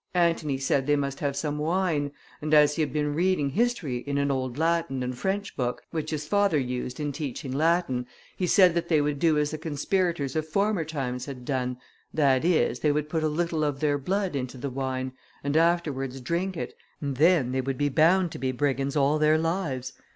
[0.15, 2.11] Antony said they must have some wine;
[2.41, 6.09] and as he had been reading history in an old Latin and French book, which
[6.09, 10.35] his father used in teaching Latin, he said that they would do as the conspirators
[10.35, 11.77] of former times had done,
[12.11, 15.11] that is, they would put a little of their blood into the wine,
[15.43, 19.37] and afterwards drink it, and then they would be bound to be brigands all their
[19.37, 19.93] lives.